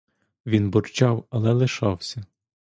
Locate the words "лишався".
1.53-2.23